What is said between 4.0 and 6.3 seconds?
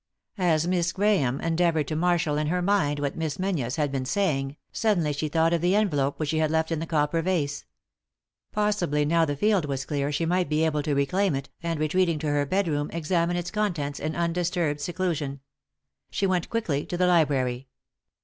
saying, suddenly she thought of the envelope which